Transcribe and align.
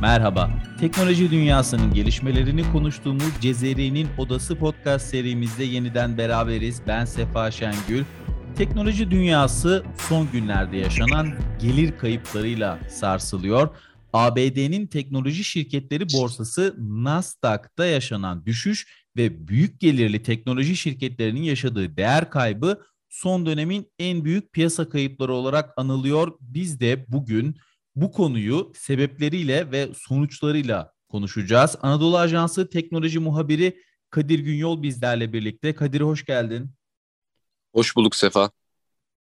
Merhaba. 0.00 0.50
Teknoloji 0.80 1.30
dünyasının 1.30 1.94
gelişmelerini 1.94 2.72
konuştuğumuz 2.72 3.40
Cezeri'nin 3.40 4.08
Odası 4.18 4.58
podcast 4.58 5.06
serimizde 5.06 5.64
yeniden 5.64 6.18
beraberiz. 6.18 6.82
Ben 6.86 7.04
Sefa 7.04 7.50
Şengül. 7.50 8.04
Teknoloji 8.56 9.10
dünyası 9.10 9.84
son 10.08 10.28
günlerde 10.32 10.76
yaşanan 10.76 11.32
gelir 11.60 11.98
kayıplarıyla 11.98 12.78
sarsılıyor. 12.88 13.68
ABD'nin 14.12 14.86
teknoloji 14.86 15.44
şirketleri 15.44 16.04
borsası 16.12 16.74
Nasdaq'ta 16.78 17.86
yaşanan 17.86 18.46
düşüş 18.46 18.86
ve 19.16 19.48
büyük 19.48 19.80
gelirli 19.80 20.22
teknoloji 20.22 20.76
şirketlerinin 20.76 21.42
yaşadığı 21.42 21.96
değer 21.96 22.30
kaybı 22.30 22.80
son 23.08 23.46
dönemin 23.46 23.86
en 23.98 24.24
büyük 24.24 24.52
piyasa 24.52 24.88
kayıpları 24.88 25.32
olarak 25.32 25.70
anılıyor. 25.76 26.32
Biz 26.40 26.80
de 26.80 27.04
bugün 27.08 27.56
bu 27.96 28.12
konuyu 28.12 28.72
sebepleriyle 28.74 29.72
ve 29.72 29.88
sonuçlarıyla 29.94 30.92
konuşacağız. 31.08 31.76
Anadolu 31.82 32.18
Ajansı 32.18 32.70
teknoloji 32.70 33.18
muhabiri 33.18 33.76
Kadir 34.10 34.38
Günyol 34.38 34.82
bizlerle 34.82 35.32
birlikte. 35.32 35.74
Kadir 35.74 36.00
hoş 36.00 36.24
geldin. 36.24 36.70
Hoş 37.74 37.96
bulduk 37.96 38.16
Sefa. 38.16 38.50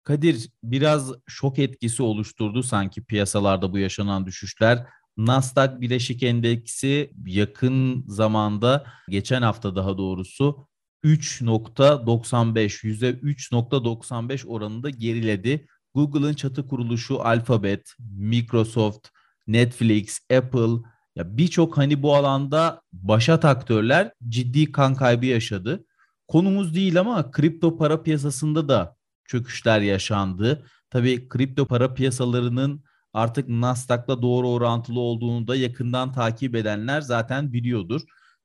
Kadir 0.04 0.50
biraz 0.64 1.12
şok 1.27 1.60
etkisi 1.60 2.04
oluşturdu 2.04 2.64
sanki 2.64 3.04
piyasalarda 3.04 3.74
bu 3.74 3.77
yaşanan 3.77 4.26
düşüşler. 4.26 4.88
Nasdaq 5.18 5.82
Bileşik 5.82 6.24
Endeksi 6.24 7.12
yakın 7.26 8.05
zamanda 8.08 8.86
geçen 9.10 9.41
hafta 9.41 9.76
daha 9.76 9.98
doğrusu 9.98 10.68
3.95 11.04 12.84
%3.95 12.84 14.48
oranında 14.48 14.90
geriledi. 14.90 15.68
Google'ın 15.98 16.34
çatı 16.34 16.68
kuruluşu 16.68 17.22
Alphabet, 17.22 17.94
Microsoft, 18.18 19.08
Netflix, 19.48 20.20
Apple 20.38 20.90
ya 21.16 21.38
birçok 21.38 21.77
hani 21.77 22.04
bu 22.04 22.16
alanda 22.16 22.82
başat 22.94 23.46
aktörler 23.46 24.12
ciddi 24.30 24.71
kan 24.71 24.96
kaybı 24.96 25.26
yaşadı. 25.26 25.86
Konumuz 26.27 26.76
değil 26.76 26.99
ama 26.99 27.32
kripto 27.32 27.77
para 27.77 28.04
piyasasında 28.04 28.70
da 28.70 28.96
çöküşler 29.26 29.82
yaşandı. 29.82 30.66
Tabii 30.90 31.30
kripto 31.30 31.66
para 31.66 31.94
piyasalarının 31.94 32.84
artık 33.14 33.49
Nasdaq'la 33.49 34.21
doğru 34.21 34.49
orantılı 34.49 34.99
olduğunu 34.99 35.48
da 35.48 35.55
yakından 35.55 36.14
takip 36.14 36.55
edenler 36.55 37.02
zaten 37.02 37.54
biliyordur. 37.54 38.02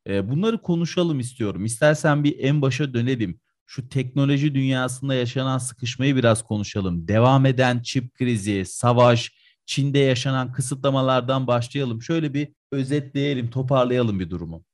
Bunları 0.06 0.62
konuşalım 0.62 1.20
istiyorum. 1.20 1.64
İstersen 1.64 2.24
bir 2.24 2.38
en 2.38 2.62
başa 2.62 2.94
dönelim 2.94 3.40
şu 3.66 3.88
teknoloji 3.88 4.54
dünyasında 4.54 5.14
yaşanan 5.14 5.58
sıkışmayı 5.58 6.16
biraz 6.16 6.42
konuşalım. 6.44 7.08
Devam 7.08 7.46
eden 7.46 7.82
çip 7.82 8.14
krizi, 8.14 8.64
savaş, 8.64 9.32
Çin'de 9.66 9.98
yaşanan 9.98 10.52
kısıtlamalardan 10.52 11.46
başlayalım. 11.46 12.02
Şöyle 12.02 12.34
bir 12.34 12.48
özetleyelim, 12.72 13.50
toparlayalım 13.50 14.20
bir 14.20 14.30
durumu. 14.30 14.64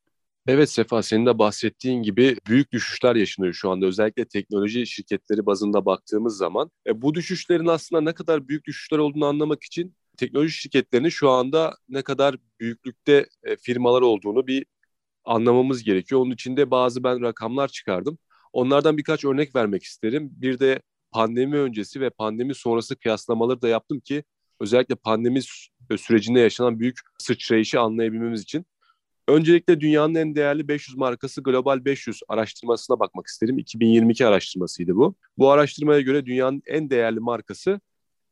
Evet 0.47 0.71
Sefa 0.71 1.03
senin 1.03 1.27
de 1.27 1.39
bahsettiğin 1.39 2.03
gibi 2.03 2.37
büyük 2.49 2.73
düşüşler 2.73 3.17
yaşanıyor 3.17 3.55
şu 3.55 3.71
anda 3.71 3.87
özellikle 3.87 4.25
teknoloji 4.25 4.87
şirketleri 4.87 5.47
bazında 5.47 5.87
baktığımız 5.87 6.37
zaman. 6.37 6.71
E, 6.87 7.03
bu 7.03 7.15
düşüşlerin 7.15 7.67
aslında 7.67 8.01
ne 8.03 8.15
kadar 8.15 8.49
büyük 8.49 8.65
düşüşler 8.65 8.99
olduğunu 8.99 9.27
anlamak 9.27 9.63
için 9.65 9.95
teknoloji 10.17 10.53
şirketlerinin 10.53 11.09
şu 11.09 11.31
anda 11.31 11.77
ne 11.89 12.03
kadar 12.03 12.37
büyüklükte 12.61 13.27
e, 13.45 13.57
firmalar 13.57 14.03
olduğunu 14.03 14.47
bir 14.47 14.67
anlamamız 15.25 15.83
gerekiyor. 15.85 16.21
Onun 16.21 16.31
için 16.31 16.57
de 16.57 16.71
bazı 16.71 17.05
ben 17.05 17.23
rakamlar 17.23 17.69
çıkardım. 17.69 18.19
Onlardan 18.53 18.99
birkaç 18.99 19.25
örnek 19.25 19.57
vermek 19.57 19.83
isterim. 19.83 20.31
Bir 20.33 20.59
de 20.59 20.83
pandemi 21.11 21.57
öncesi 21.57 22.01
ve 22.01 22.11
pandemi 22.11 22.55
sonrası 22.55 22.97
kıyaslamaları 22.97 23.63
da 23.63 23.69
yaptım 23.69 24.01
ki 24.01 24.25
özellikle 24.61 24.95
pandemi 24.95 25.41
sürecinde 25.97 26.41
yaşanan 26.41 26.81
büyük 26.81 26.99
sıçrayışı 27.19 27.81
anlayabilmemiz 27.81 28.43
için. 28.43 28.67
Öncelikle 29.29 29.81
dünyanın 29.81 30.15
en 30.15 30.35
değerli 30.35 30.69
500 30.69 30.97
markası 30.97 31.43
Global 31.43 31.85
500 31.85 32.21
araştırmasına 32.29 33.01
bakmak 33.01 33.27
isterim. 33.27 33.59
2022 33.59 34.27
araştırmasıydı 34.27 34.97
bu. 34.97 35.15
Bu 35.39 35.51
araştırmaya 35.51 36.01
göre 36.01 36.27
dünyanın 36.27 36.63
en 36.67 36.91
değerli 36.91 37.21
markası 37.21 37.81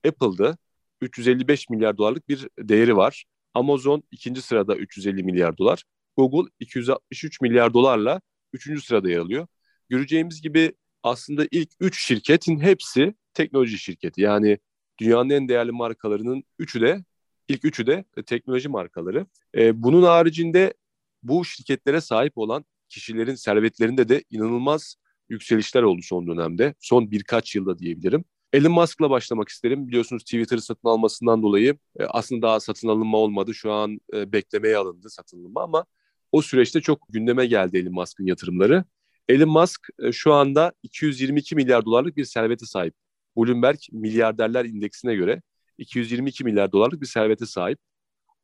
Apple'dı. 0.09 0.59
355 1.01 1.71
milyar 1.71 1.99
dolarlık 1.99 2.29
bir 2.29 2.49
değeri 2.59 2.97
var. 2.97 3.25
Amazon 3.55 4.03
ikinci 4.11 4.43
sırada 4.43 4.77
350 4.77 5.23
milyar 5.23 5.59
dolar. 5.59 5.85
Google 6.17 6.51
263 6.61 7.41
milyar 7.41 7.75
dolarla 7.75 8.21
üçüncü 8.53 8.83
sırada 8.83 9.11
yer 9.11 9.19
alıyor 9.19 9.47
göreceğimiz 9.89 10.43
gibi 10.43 10.73
aslında 11.03 11.47
ilk 11.51 11.71
üç 11.81 12.07
şirketin 12.07 12.61
hepsi 12.61 13.15
teknoloji 13.35 13.79
şirketi. 13.79 14.21
Yani 14.21 14.59
dünyanın 14.99 15.31
en 15.31 15.49
değerli 15.49 15.73
markalarının 15.73 16.45
üçü 16.59 16.81
de 16.81 17.05
ilk 17.49 17.65
üçü 17.65 17.87
de 17.87 18.05
teknoloji 18.27 18.69
markaları. 18.69 19.27
E, 19.55 19.83
bunun 19.83 20.03
haricinde 20.03 20.75
bu 21.23 21.45
şirketlere 21.45 22.01
sahip 22.01 22.39
olan 22.39 22.65
kişilerin 22.89 23.35
servetlerinde 23.35 24.09
de 24.09 24.25
inanılmaz 24.31 24.97
yükselişler 25.29 25.83
oldu 25.83 26.01
son 26.03 26.27
dönemde. 26.27 26.75
Son 26.81 27.11
birkaç 27.11 27.57
yılda 27.57 27.79
diyebilirim. 27.79 28.25
Elon 28.53 28.73
Musk'la 28.73 29.11
başlamak 29.11 29.49
isterim. 29.49 29.89
Biliyorsunuz 29.89 30.23
Twitter'ı 30.25 30.61
satın 30.61 30.89
almasından 30.89 31.43
dolayı 31.43 31.79
e, 31.99 32.05
aslında 32.05 32.43
daha 32.43 32.61
satın 32.61 32.89
alınma 32.89 33.19
olmadı. 33.19 33.55
Şu 33.55 33.73
an 33.73 34.01
e, 34.15 34.33
beklemeye 34.33 34.77
alındı 34.77 35.11
satın 35.11 35.41
alınma 35.41 35.63
ama 35.63 35.85
o 36.33 36.43
süreçte 36.43 36.81
çok 36.81 37.01
gündeme 37.09 37.47
geldi 37.47 37.79
Elon 37.79 37.93
Musk'ın 37.93 38.27
yatırımları. 38.27 38.85
Elon 39.29 39.49
Musk 39.49 39.89
e, 40.03 40.13
şu 40.13 40.33
anda 40.33 40.73
222 40.83 41.57
milyar 41.57 41.85
dolarlık 41.85 42.17
bir 42.17 42.25
servete 42.25 42.67
sahip. 42.67 42.95
Bloomberg 43.37 43.79
milyarderler 43.93 44.65
indeksine 44.65 45.15
göre 45.15 45.43
222 45.79 46.45
milyar 46.45 46.73
dolarlık 46.73 47.01
bir 47.01 47.07
servete 47.07 47.47
sahip. 47.47 47.79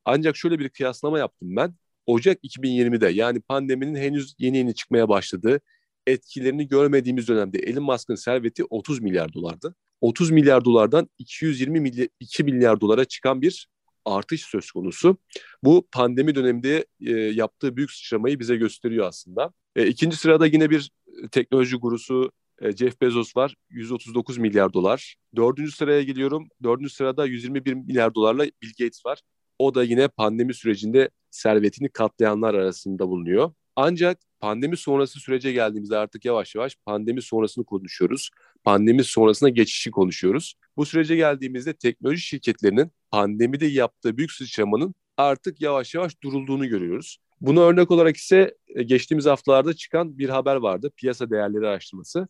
Ancak 0.05 0.37
şöyle 0.37 0.59
bir 0.59 0.69
kıyaslama 0.69 1.19
yaptım 1.19 1.55
ben. 1.55 1.75
Ocak 2.05 2.43
2020'de 2.43 3.09
yani 3.09 3.41
pandeminin 3.41 3.95
henüz 3.95 4.35
yeni 4.39 4.57
yeni 4.57 4.75
çıkmaya 4.75 5.09
başladığı 5.09 5.61
etkilerini 6.07 6.67
görmediğimiz 6.67 7.27
dönemde 7.27 7.59
Elon 7.59 7.83
Musk'ın 7.83 8.15
serveti 8.15 8.63
30 8.65 8.99
milyar 8.99 9.33
dolardı. 9.33 9.75
30 10.01 10.31
milyar 10.31 10.65
dolardan 10.65 11.09
220 11.17 11.79
milyar, 11.79 12.07
2 12.19 12.43
milyar 12.43 12.81
dolara 12.81 13.05
çıkan 13.05 13.41
bir 13.41 13.67
artış 14.05 14.41
söz 14.41 14.71
konusu. 14.71 15.17
Bu 15.63 15.87
pandemi 15.91 16.35
döneminde 16.35 16.85
e, 17.01 17.11
yaptığı 17.11 17.77
büyük 17.77 17.91
sıçramayı 17.91 18.39
bize 18.39 18.55
gösteriyor 18.55 19.07
aslında. 19.07 19.53
E, 19.75 19.87
ikinci 19.87 20.17
sırada 20.17 20.45
yine 20.45 20.69
bir 20.69 20.91
teknoloji 21.31 21.75
gurusu 21.75 22.31
e, 22.61 22.71
Jeff 22.71 23.01
Bezos 23.01 23.35
var. 23.35 23.55
139 23.69 24.37
milyar 24.37 24.73
dolar. 24.73 25.15
Dördüncü 25.35 25.71
sıraya 25.71 26.03
geliyorum. 26.03 26.47
Dördüncü 26.63 26.89
sırada 26.89 27.25
121 27.25 27.73
milyar 27.73 28.15
dolarla 28.15 28.43
Bill 28.43 28.71
Gates 28.79 29.05
var. 29.05 29.19
O 29.59 29.75
da 29.75 29.83
yine 29.83 30.07
pandemi 30.07 30.53
sürecinde 30.53 31.09
servetini 31.31 31.89
katlayanlar 31.89 32.53
arasında 32.53 33.07
bulunuyor. 33.07 33.51
Ancak 33.75 34.19
pandemi 34.39 34.77
sonrası 34.77 35.19
sürece 35.19 35.51
geldiğimizde 35.51 35.97
artık 35.97 36.25
yavaş 36.25 36.55
yavaş 36.55 36.75
pandemi 36.85 37.21
sonrasını 37.21 37.65
konuşuyoruz. 37.65 38.29
Pandemi 38.63 39.03
sonrasına 39.03 39.49
geçişi 39.49 39.91
konuşuyoruz. 39.91 40.53
Bu 40.77 40.85
sürece 40.85 41.15
geldiğimizde 41.15 41.73
teknoloji 41.73 42.21
şirketlerinin 42.21 42.91
pandemide 43.11 43.65
yaptığı 43.65 44.17
büyük 44.17 44.31
sıçramanın 44.31 44.95
artık 45.17 45.61
yavaş 45.61 45.95
yavaş 45.95 46.21
durulduğunu 46.23 46.67
görüyoruz. 46.67 47.17
Buna 47.43 47.61
örnek 47.61 47.91
olarak 47.91 48.17
ise 48.17 48.55
e, 48.67 48.83
geçtiğimiz 48.83 49.25
haftalarda 49.25 49.73
çıkan 49.73 50.17
bir 50.17 50.29
haber 50.29 50.55
vardı. 50.55 50.91
Piyasa 50.97 51.29
değerleri 51.29 51.67
araştırması. 51.67 52.27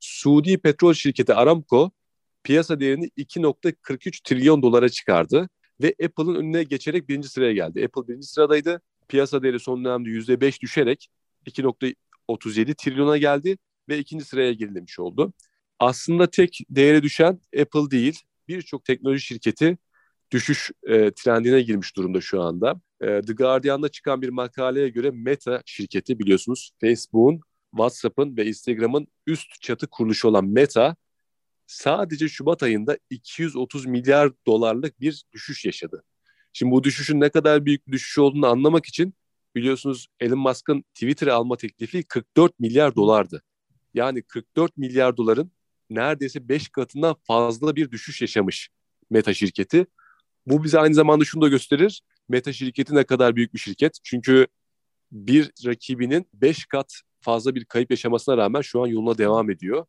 Suudi 0.00 0.58
petrol 0.58 0.94
şirketi 0.94 1.34
Aramco 1.34 1.90
piyasa 2.44 2.80
değerini 2.80 3.10
2.43 3.16 4.22
trilyon 4.24 4.62
dolara 4.62 4.88
çıkardı 4.88 5.48
ve 5.82 5.94
Apple'ın 6.04 6.34
önüne 6.34 6.62
geçerek 6.62 7.08
birinci 7.08 7.28
sıraya 7.28 7.52
geldi. 7.52 7.84
Apple 7.84 8.08
birinci 8.08 8.26
sıradaydı. 8.26 8.80
Piyasa 9.08 9.42
değeri 9.42 9.60
son 9.60 9.84
dönemde 9.84 10.08
%5 10.10 10.60
düşerek 10.60 11.08
2.37 11.46 12.74
trilyona 12.74 13.18
geldi 13.18 13.58
ve 13.88 13.98
ikinci 13.98 14.24
sıraya 14.24 14.52
gerilemiş 14.52 14.98
oldu. 14.98 15.32
Aslında 15.78 16.30
tek 16.30 16.58
değere 16.70 17.02
düşen 17.02 17.40
Apple 17.60 17.90
değil, 17.90 18.20
birçok 18.48 18.84
teknoloji 18.84 19.20
şirketi 19.20 19.78
düşüş 20.30 20.70
e, 20.88 21.10
trendine 21.10 21.62
girmiş 21.62 21.96
durumda 21.96 22.20
şu 22.20 22.42
anda. 22.42 22.80
E, 23.04 23.22
The 23.22 23.32
Guardian'da 23.32 23.88
çıkan 23.88 24.22
bir 24.22 24.28
makaleye 24.28 24.88
göre 24.88 25.10
Meta 25.10 25.62
şirketi 25.66 26.18
biliyorsunuz 26.18 26.70
Facebook'un, 26.80 27.40
WhatsApp'ın 27.70 28.36
ve 28.36 28.46
Instagram'ın 28.46 29.06
üst 29.26 29.62
çatı 29.62 29.86
kuruluşu 29.86 30.28
olan 30.28 30.44
Meta 30.44 30.96
sadece 31.66 32.28
Şubat 32.28 32.62
ayında 32.62 32.98
230 33.10 33.86
milyar 33.86 34.32
dolarlık 34.46 35.00
bir 35.00 35.24
düşüş 35.32 35.64
yaşadı. 35.64 36.04
Şimdi 36.52 36.72
bu 36.72 36.84
düşüşün 36.84 37.20
ne 37.20 37.28
kadar 37.28 37.64
büyük 37.64 37.86
bir 37.86 37.92
düşüş 37.92 38.18
olduğunu 38.18 38.46
anlamak 38.46 38.86
için 38.86 39.14
biliyorsunuz 39.54 40.06
Elon 40.20 40.38
Musk'ın 40.38 40.82
Twitter'ı 40.94 41.34
alma 41.34 41.56
teklifi 41.56 42.02
44 42.02 42.60
milyar 42.60 42.94
dolardı. 42.94 43.42
Yani 43.94 44.22
44 44.22 44.76
milyar 44.76 45.16
doların 45.16 45.52
neredeyse 45.90 46.48
5 46.48 46.68
katından 46.68 47.16
fazla 47.22 47.76
bir 47.76 47.90
düşüş 47.90 48.20
yaşamış 48.20 48.68
Meta 49.10 49.34
şirketi. 49.34 49.86
Bu 50.46 50.64
bize 50.64 50.78
aynı 50.78 50.94
zamanda 50.94 51.24
şunu 51.24 51.42
da 51.42 51.48
gösterir. 51.48 52.02
Meta 52.28 52.52
şirketi 52.52 52.94
ne 52.94 53.04
kadar 53.04 53.36
büyük 53.36 53.54
bir 53.54 53.58
şirket. 53.58 53.98
Çünkü 54.04 54.46
bir 55.12 55.50
rakibinin 55.66 56.26
5 56.34 56.66
kat 56.66 56.94
fazla 57.20 57.54
bir 57.54 57.64
kayıp 57.64 57.90
yaşamasına 57.90 58.36
rağmen 58.36 58.60
şu 58.60 58.82
an 58.82 58.86
yoluna 58.86 59.18
devam 59.18 59.50
ediyor. 59.50 59.86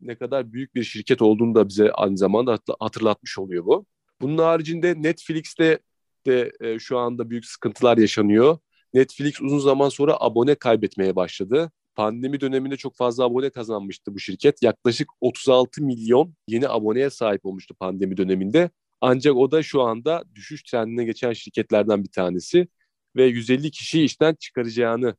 Ne 0.00 0.14
kadar 0.14 0.52
büyük 0.52 0.74
bir 0.74 0.84
şirket 0.84 1.22
olduğunu 1.22 1.54
da 1.54 1.68
bize 1.68 1.92
aynı 1.92 2.18
zamanda 2.18 2.58
hatırlatmış 2.80 3.38
oluyor 3.38 3.64
bu. 3.64 3.86
Bunun 4.20 4.38
haricinde 4.38 5.02
Netflix'te 5.02 5.78
de 6.26 6.52
e, 6.60 6.78
şu 6.78 6.98
anda 6.98 7.30
büyük 7.30 7.46
sıkıntılar 7.46 7.98
yaşanıyor. 7.98 8.58
Netflix 8.94 9.40
uzun 9.40 9.58
zaman 9.58 9.88
sonra 9.88 10.16
abone 10.20 10.54
kaybetmeye 10.54 11.16
başladı. 11.16 11.70
Pandemi 11.94 12.40
döneminde 12.40 12.76
çok 12.76 12.96
fazla 12.96 13.24
abone 13.24 13.50
kazanmıştı 13.50 14.14
bu 14.14 14.18
şirket. 14.18 14.62
Yaklaşık 14.62 15.08
36 15.20 15.82
milyon 15.82 16.34
yeni 16.48 16.68
aboneye 16.68 17.10
sahip 17.10 17.46
olmuştu 17.46 17.74
pandemi 17.74 18.16
döneminde. 18.16 18.70
Ancak 19.00 19.36
o 19.36 19.50
da 19.50 19.62
şu 19.62 19.82
anda 19.82 20.24
düşüş 20.34 20.62
trendine 20.62 21.04
geçen 21.04 21.32
şirketlerden 21.32 22.04
bir 22.04 22.10
tanesi 22.10 22.68
ve 23.16 23.24
150 23.24 23.70
kişi 23.70 24.02
işten 24.02 24.34
çıkaracağını 24.34 25.16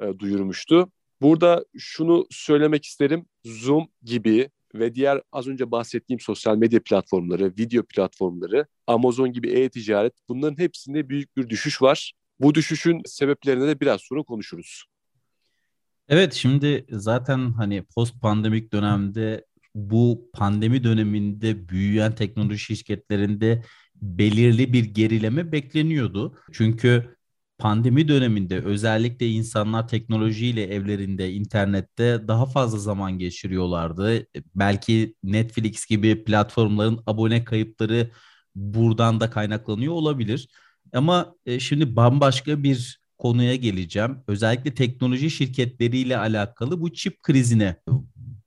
e, 0.00 0.18
duyurmuştu. 0.18 0.92
Burada 1.20 1.64
şunu 1.78 2.26
söylemek 2.30 2.84
isterim. 2.84 3.26
Zoom 3.44 3.88
gibi 4.02 4.50
ve 4.74 4.94
diğer 4.94 5.22
az 5.32 5.46
önce 5.46 5.70
bahsettiğim 5.70 6.20
sosyal 6.20 6.56
medya 6.56 6.82
platformları, 6.82 7.54
video 7.58 7.82
platformları, 7.82 8.66
Amazon 8.86 9.32
gibi 9.32 9.50
e-ticaret 9.50 10.14
bunların 10.28 10.58
hepsinde 10.58 11.08
büyük 11.08 11.36
bir 11.36 11.48
düşüş 11.48 11.82
var. 11.82 12.12
Bu 12.40 12.54
düşüşün 12.54 13.02
sebeplerine 13.06 13.66
de 13.68 13.80
biraz 13.80 14.00
sonra 14.00 14.22
konuşuruz. 14.22 14.84
Evet 16.08 16.32
şimdi 16.32 16.86
zaten 16.90 17.52
hani 17.52 17.82
post 17.82 18.20
pandemik 18.20 18.72
dönemde 18.72 19.44
bu 19.76 20.30
pandemi 20.32 20.84
döneminde 20.84 21.68
büyüyen 21.68 22.14
teknoloji 22.14 22.58
şirketlerinde 22.58 23.62
belirli 23.94 24.72
bir 24.72 24.84
gerileme 24.84 25.52
bekleniyordu. 25.52 26.38
Çünkü 26.52 27.16
pandemi 27.58 28.08
döneminde 28.08 28.60
özellikle 28.60 29.28
insanlar 29.28 29.88
teknolojiyle 29.88 30.62
evlerinde, 30.62 31.32
internette 31.32 32.28
daha 32.28 32.46
fazla 32.46 32.78
zaman 32.78 33.18
geçiriyorlardı. 33.18 34.26
Belki 34.54 35.14
Netflix 35.22 35.86
gibi 35.86 36.24
platformların 36.24 37.02
abone 37.06 37.44
kayıpları 37.44 38.10
buradan 38.54 39.20
da 39.20 39.30
kaynaklanıyor 39.30 39.92
olabilir. 39.92 40.48
Ama 40.92 41.34
e, 41.46 41.60
şimdi 41.60 41.96
bambaşka 41.96 42.62
bir 42.62 43.00
konuya 43.18 43.56
geleceğim. 43.56 44.18
Özellikle 44.28 44.74
teknoloji 44.74 45.30
şirketleriyle 45.30 46.18
alakalı 46.18 46.80
bu 46.80 46.92
çip 46.92 47.22
krizine 47.22 47.76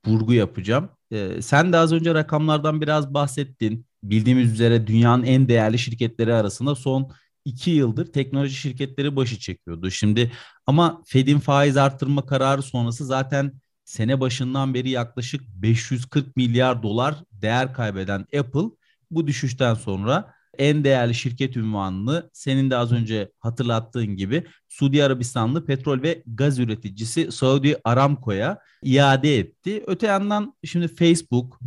vurgu 0.06 0.32
yapacağım. 0.32 0.88
E, 1.10 1.42
sen 1.42 1.72
de 1.72 1.76
az 1.76 1.92
önce 1.92 2.14
rakamlardan 2.14 2.80
biraz 2.80 3.14
bahsettin. 3.14 3.86
Bildiğimiz 4.02 4.52
üzere 4.52 4.86
dünyanın 4.86 5.24
en 5.24 5.48
değerli 5.48 5.78
şirketleri 5.78 6.34
arasında 6.34 6.74
son 6.74 7.12
iki 7.44 7.70
yıldır 7.70 8.06
teknoloji 8.12 8.54
şirketleri 8.54 9.16
başı 9.16 9.38
çekiyordu. 9.38 9.90
Şimdi 9.90 10.32
ama 10.66 11.02
Fed'in 11.06 11.38
faiz 11.38 11.76
arttırma 11.76 12.26
kararı 12.26 12.62
sonrası 12.62 13.06
zaten 13.06 13.52
sene 13.84 14.20
başından 14.20 14.74
beri 14.74 14.90
yaklaşık 14.90 15.42
540 15.48 16.36
milyar 16.36 16.82
dolar 16.82 17.14
değer 17.32 17.74
kaybeden 17.74 18.20
Apple 18.20 18.70
bu 19.10 19.26
düşüşten 19.26 19.74
sonra 19.74 20.34
en 20.58 20.84
değerli 20.84 21.14
şirket 21.14 21.56
ünvanını 21.56 22.30
senin 22.32 22.70
de 22.70 22.76
az 22.76 22.92
önce 22.92 23.30
hatırlattığın 23.38 24.16
gibi 24.16 24.44
Suudi 24.68 25.04
Arabistanlı 25.04 25.66
petrol 25.66 26.02
ve 26.02 26.22
gaz 26.26 26.58
üreticisi 26.58 27.32
Saudi 27.32 27.76
Aramco'ya 27.84 28.58
iade 28.82 29.38
etti. 29.38 29.84
Öte 29.86 30.06
yandan 30.06 30.54
şimdi 30.64 30.88
Facebook 30.88 31.60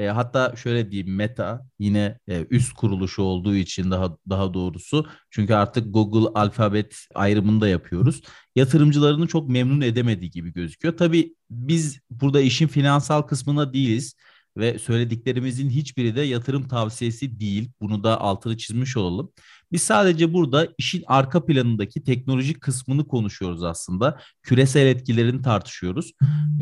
e, 0.00 0.06
hatta 0.06 0.56
şöyle 0.56 0.90
diyeyim 0.90 1.16
Meta 1.16 1.66
yine 1.78 2.18
e, 2.28 2.46
üst 2.50 2.72
kuruluşu 2.72 3.22
olduğu 3.22 3.54
için 3.54 3.90
daha 3.90 4.16
daha 4.28 4.54
doğrusu 4.54 5.06
çünkü 5.30 5.54
artık 5.54 5.94
Google 5.94 6.40
alfabet 6.40 6.96
ayrımını 7.14 7.60
da 7.60 7.68
yapıyoruz. 7.68 8.22
Yatırımcılarını 8.56 9.26
çok 9.26 9.48
memnun 9.48 9.80
edemediği 9.80 10.30
gibi 10.30 10.52
gözüküyor. 10.52 10.96
Tabii 10.96 11.34
biz 11.50 12.00
burada 12.10 12.40
işin 12.40 12.66
finansal 12.68 13.22
kısmına 13.22 13.72
değiliz 13.72 14.14
ve 14.56 14.78
söylediklerimizin 14.78 15.70
hiçbiri 15.70 16.16
de 16.16 16.20
yatırım 16.20 16.68
tavsiyesi 16.68 17.40
değil. 17.40 17.70
Bunu 17.80 18.04
da 18.04 18.20
altını 18.20 18.56
çizmiş 18.56 18.96
olalım. 18.96 19.32
Biz 19.72 19.82
sadece 19.82 20.32
burada 20.32 20.68
işin 20.78 21.04
arka 21.06 21.46
planındaki 21.46 22.04
teknolojik 22.04 22.60
kısmını 22.60 23.08
konuşuyoruz 23.08 23.62
aslında. 23.62 24.20
Küresel 24.42 24.86
etkilerini 24.86 25.42
tartışıyoruz. 25.42 26.12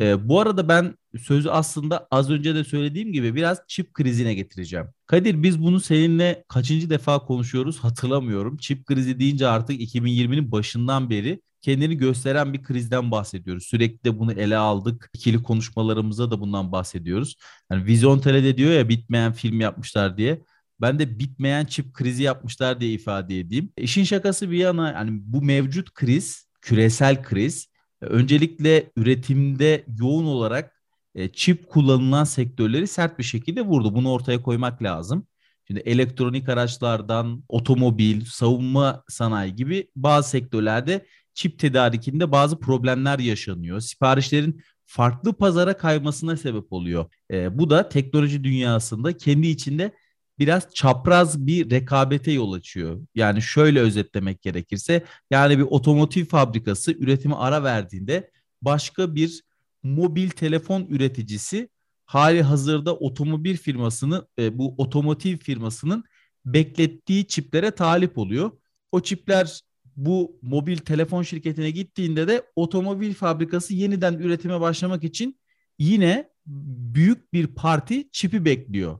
Ee, 0.00 0.28
bu 0.28 0.40
arada 0.40 0.68
ben 0.68 0.94
sözü 1.18 1.48
aslında 1.48 2.08
az 2.10 2.30
önce 2.30 2.54
de 2.54 2.64
söylediğim 2.64 3.12
gibi 3.12 3.34
biraz 3.34 3.58
çip 3.68 3.94
krizine 3.94 4.34
getireceğim. 4.34 4.86
Kadir 5.06 5.42
biz 5.42 5.62
bunu 5.62 5.80
seninle 5.80 6.44
kaçıncı 6.48 6.90
defa 6.90 7.18
konuşuyoruz 7.18 7.78
hatırlamıyorum. 7.78 8.56
Çip 8.56 8.86
krizi 8.86 9.20
deyince 9.20 9.46
artık 9.46 9.80
2020'nin 9.80 10.52
başından 10.52 11.10
beri 11.10 11.40
kendini 11.62 11.96
gösteren 11.96 12.52
bir 12.52 12.62
krizden 12.62 13.10
bahsediyoruz. 13.10 13.64
Sürekli 13.64 14.04
de 14.04 14.18
bunu 14.18 14.32
ele 14.32 14.56
aldık. 14.56 15.10
İkili 15.14 15.42
konuşmalarımızda 15.42 16.30
da 16.30 16.40
bundan 16.40 16.72
bahsediyoruz. 16.72 17.36
Yani 17.72 17.84
Vizyon 17.86 18.18
Tele'de 18.18 18.56
diyor 18.56 18.72
ya 18.72 18.88
bitmeyen 18.88 19.32
film 19.32 19.60
yapmışlar 19.60 20.16
diye. 20.16 20.42
Ben 20.80 20.98
de 20.98 21.18
bitmeyen 21.18 21.64
çip 21.64 21.94
krizi 21.94 22.22
yapmışlar 22.22 22.80
diye 22.80 22.92
ifade 22.92 23.40
edeyim. 23.40 23.72
İşin 23.76 24.04
şakası 24.04 24.50
bir 24.50 24.56
yana 24.56 24.92
yani 24.92 25.10
bu 25.12 25.42
mevcut 25.42 25.94
kriz, 25.94 26.48
küresel 26.60 27.22
kriz 27.22 27.68
öncelikle 28.00 28.90
üretimde 28.96 29.84
yoğun 30.00 30.24
olarak 30.24 30.82
e, 31.14 31.28
çip 31.32 31.68
kullanılan 31.68 32.24
sektörleri 32.24 32.86
sert 32.86 33.18
bir 33.18 33.24
şekilde 33.24 33.62
vurdu. 33.62 33.94
Bunu 33.94 34.12
ortaya 34.12 34.42
koymak 34.42 34.82
lazım. 34.82 35.26
Şimdi 35.66 35.80
elektronik 35.80 36.48
araçlardan 36.48 37.44
otomobil, 37.48 38.24
savunma 38.24 39.04
sanayi 39.08 39.54
gibi 39.54 39.90
bazı 39.96 40.30
sektörlerde 40.30 41.06
çip 41.38 41.58
tedarikinde 41.58 42.32
bazı 42.32 42.60
problemler 42.60 43.18
yaşanıyor. 43.18 43.80
Siparişlerin 43.80 44.62
farklı 44.86 45.32
pazara 45.32 45.76
kaymasına 45.76 46.36
sebep 46.36 46.72
oluyor. 46.72 47.06
E, 47.32 47.58
bu 47.58 47.70
da 47.70 47.88
teknoloji 47.88 48.44
dünyasında 48.44 49.16
kendi 49.16 49.46
içinde 49.46 49.92
biraz 50.38 50.74
çapraz 50.74 51.46
bir 51.46 51.70
rekabete 51.70 52.32
yol 52.32 52.52
açıyor. 52.52 53.00
Yani 53.14 53.42
şöyle 53.42 53.80
özetlemek 53.80 54.42
gerekirse 54.42 55.04
yani 55.30 55.58
bir 55.58 55.62
otomotiv 55.62 56.24
fabrikası 56.24 56.92
üretimi 56.92 57.34
ara 57.34 57.64
verdiğinde 57.64 58.30
başka 58.62 59.14
bir 59.14 59.42
mobil 59.82 60.30
telefon 60.30 60.86
üreticisi 60.90 61.68
hali 62.06 62.42
hazırda 62.42 62.94
otomobil 62.96 63.56
firmasını 63.56 64.26
e, 64.38 64.58
bu 64.58 64.74
otomotiv 64.78 65.36
firmasının 65.36 66.04
beklettiği 66.44 67.26
çiplere 67.26 67.70
talip 67.70 68.18
oluyor. 68.18 68.50
O 68.92 69.00
çipler 69.00 69.60
bu 69.98 70.38
mobil 70.42 70.76
telefon 70.76 71.22
şirketine 71.22 71.70
gittiğinde 71.70 72.28
de 72.28 72.42
otomobil 72.56 73.14
fabrikası 73.14 73.74
yeniden 73.74 74.14
üretime 74.14 74.60
başlamak 74.60 75.04
için 75.04 75.38
yine 75.78 76.30
büyük 76.46 77.32
bir 77.32 77.46
parti 77.46 78.10
çipi 78.12 78.44
bekliyor. 78.44 78.98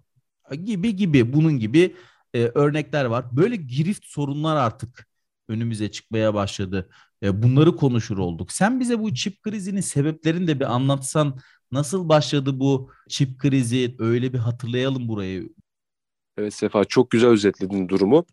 Gibi 0.64 0.96
gibi 0.96 1.32
bunun 1.32 1.58
gibi 1.58 1.94
e, 2.34 2.38
örnekler 2.38 3.04
var. 3.04 3.36
Böyle 3.36 3.56
girift 3.56 4.04
sorunlar 4.04 4.56
artık 4.56 5.08
önümüze 5.48 5.90
çıkmaya 5.90 6.34
başladı. 6.34 6.90
E, 7.22 7.42
bunları 7.42 7.76
konuşur 7.76 8.18
olduk. 8.18 8.52
Sen 8.52 8.80
bize 8.80 8.98
bu 9.00 9.14
çip 9.14 9.42
krizinin 9.42 9.80
sebeplerini 9.80 10.46
de 10.46 10.60
bir 10.60 10.74
anlatsan 10.74 11.38
nasıl 11.72 12.08
başladı 12.08 12.60
bu 12.60 12.90
çip 13.08 13.38
krizi? 13.38 13.96
Öyle 13.98 14.32
bir 14.32 14.38
hatırlayalım 14.38 15.08
burayı. 15.08 15.48
Evet 16.38 16.54
Sefa 16.54 16.84
çok 16.84 17.10
güzel 17.10 17.30
özetledin 17.30 17.88
durumu. 17.88 18.24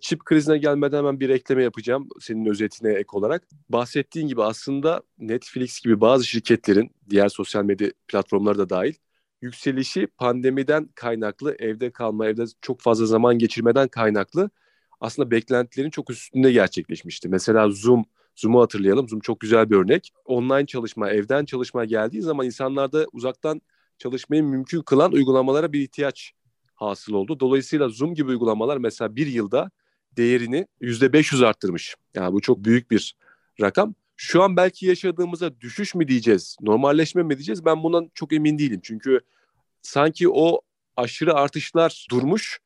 Çip 0.00 0.24
krizine 0.24 0.58
gelmeden 0.58 0.98
hemen 0.98 1.20
bir 1.20 1.28
ekleme 1.30 1.62
yapacağım 1.62 2.08
senin 2.20 2.46
özetine 2.46 2.92
ek 2.92 3.08
olarak. 3.12 3.48
Bahsettiğin 3.68 4.28
gibi 4.28 4.42
aslında 4.42 5.02
Netflix 5.18 5.80
gibi 5.80 6.00
bazı 6.00 6.26
şirketlerin 6.26 6.90
diğer 7.10 7.28
sosyal 7.28 7.64
medya 7.64 7.90
platformları 8.08 8.58
da 8.58 8.70
dahil 8.70 8.94
yükselişi 9.42 10.06
pandemiden 10.06 10.88
kaynaklı 10.94 11.56
evde 11.58 11.90
kalma, 11.90 12.26
evde 12.26 12.44
çok 12.60 12.80
fazla 12.80 13.06
zaman 13.06 13.38
geçirmeden 13.38 13.88
kaynaklı 13.88 14.50
aslında 15.00 15.30
beklentilerin 15.30 15.90
çok 15.90 16.10
üstünde 16.10 16.52
gerçekleşmişti. 16.52 17.28
Mesela 17.28 17.70
Zoom, 17.70 18.04
Zoom'u 18.36 18.60
hatırlayalım. 18.60 19.08
Zoom 19.08 19.20
çok 19.20 19.40
güzel 19.40 19.70
bir 19.70 19.76
örnek. 19.76 20.12
Online 20.24 20.66
çalışma, 20.66 21.10
evden 21.10 21.44
çalışma 21.44 21.84
geldiği 21.84 22.22
zaman 22.22 22.46
insanlarda 22.46 23.06
uzaktan 23.12 23.60
çalışmayı 23.98 24.44
mümkün 24.44 24.82
kılan 24.82 25.12
uygulamalara 25.12 25.72
bir 25.72 25.80
ihtiyaç 25.80 26.32
hasıl 26.74 27.12
oldu. 27.12 27.40
Dolayısıyla 27.40 27.88
Zoom 27.88 28.14
gibi 28.14 28.30
uygulamalar 28.30 28.76
mesela 28.76 29.16
bir 29.16 29.26
yılda 29.26 29.70
değerini 30.16 30.66
yüzde 30.80 31.12
500 31.12 31.42
arttırmış. 31.42 31.94
Yani 32.14 32.32
bu 32.32 32.40
çok 32.40 32.64
büyük 32.64 32.90
bir 32.90 33.16
rakam. 33.60 33.94
Şu 34.16 34.42
an 34.42 34.56
belki 34.56 34.86
yaşadığımıza 34.86 35.60
düşüş 35.60 35.94
mü 35.94 36.08
diyeceğiz, 36.08 36.56
normalleşme 36.60 37.22
mi 37.22 37.36
diyeceğiz 37.36 37.64
ben 37.64 37.82
bundan 37.82 38.10
çok 38.14 38.32
emin 38.32 38.58
değilim. 38.58 38.80
Çünkü 38.82 39.20
sanki 39.82 40.28
o 40.28 40.60
aşırı 40.96 41.34
artışlar 41.34 42.06
durmuş, 42.10 42.60